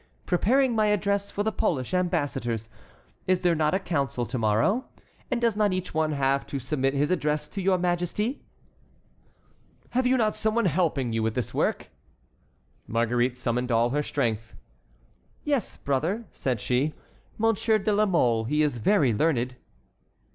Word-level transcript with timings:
"Preparing 0.25 0.73
my 0.73 0.87
address 0.87 1.29
for 1.29 1.43
the 1.43 1.51
Polish 1.51 1.93
ambassadors. 1.93 2.69
Is 3.27 3.41
there 3.41 3.53
not 3.53 3.75
a 3.75 3.79
council 3.79 4.25
to 4.25 4.37
morrow? 4.39 4.85
and 5.29 5.39
does 5.39 5.55
not 5.55 5.73
each 5.73 5.93
one 5.93 6.13
have 6.13 6.47
to 6.47 6.57
submit 6.57 6.95
his 6.95 7.11
address 7.11 7.47
to 7.49 7.61
your 7.61 7.77
Majesty?" 7.77 8.41
"Have 9.91 10.07
you 10.07 10.17
not 10.17 10.35
some 10.35 10.55
one 10.55 10.65
helping 10.65 11.13
you 11.13 11.21
with 11.21 11.35
this 11.35 11.53
work?" 11.53 11.89
Marguerite 12.87 13.37
summoned 13.37 13.71
all 13.71 13.91
her 13.91 14.01
strength. 14.01 14.55
"Yes, 15.43 15.77
brother," 15.77 16.25
said 16.31 16.59
she, 16.61 16.95
"Monsieur 17.37 17.77
de 17.77 17.93
la 17.93 18.07
Mole. 18.07 18.45
He 18.45 18.63
is 18.63 18.79
very 18.79 19.13
learned." 19.13 19.55